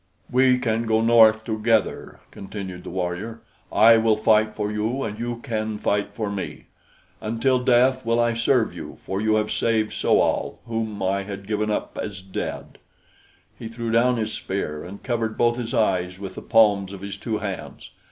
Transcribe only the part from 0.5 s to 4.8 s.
can go north together," continued the warrior. "I will fight for